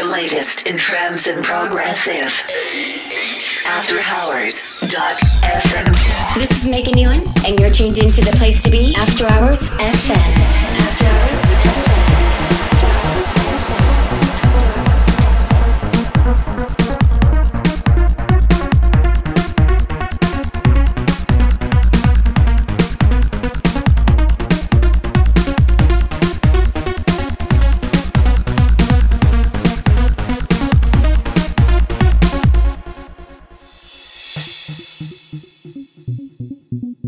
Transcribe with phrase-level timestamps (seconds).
[0.00, 2.32] the latest in trance and progressive.
[3.66, 4.64] After Hours.
[4.80, 6.34] FM.
[6.34, 9.68] This is Megan Nealon, and you're tuned in to the place to be, After Hours
[9.70, 10.16] FM.
[10.80, 11.39] After Hours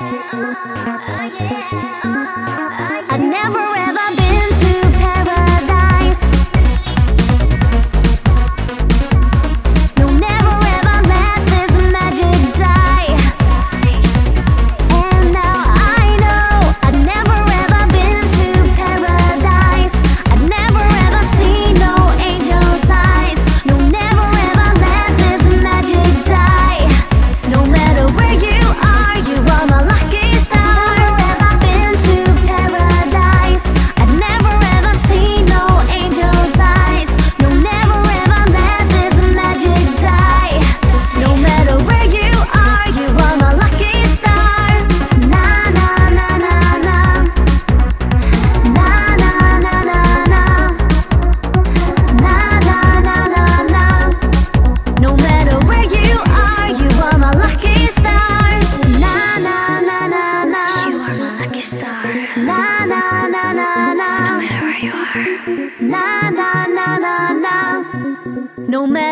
[0.00, 0.04] I
[3.20, 4.17] never ever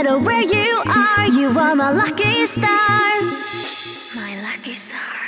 [0.07, 3.21] matter where you are, you are my lucky star.
[4.15, 5.26] My lucky star.